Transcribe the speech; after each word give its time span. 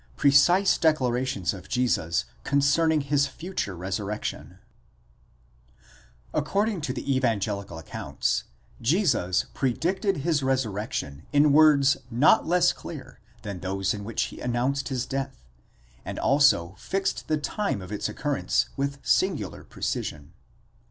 PRECISE 0.15 0.79
DECLARATIONS 0.79 1.53
OF 1.53 1.69
JESUS 1.69 2.25
CONCERNING 2.43 3.01
HIS 3.01 3.27
FUTURE 3.27 3.77
RESURRECTION, 3.77 4.57
According 6.33 6.81
to 6.81 6.91
the 6.91 7.15
evangelical 7.15 7.77
accounts, 7.77 8.45
Jesus 8.81 9.45
predicted 9.53 10.17
his 10.25 10.41
resurrection 10.41 11.27
in 11.31 11.53
words 11.53 11.97
not 12.09 12.47
less 12.47 12.73
clear 12.73 13.19
than 13.43 13.59
those 13.59 13.93
in 13.93 14.03
which 14.03 14.23
he 14.33 14.39
announced 14.39 14.89
his 14.89 15.05
death, 15.05 15.43
and 16.03 16.17
also 16.17 16.73
fixed 16.79 17.27
the 17.27 17.37
time 17.37 17.79
of 17.79 17.91
its 17.91 18.09
occurrence 18.09 18.69
with 18.75 18.97
singular 19.05 19.63
precision. 19.63 20.33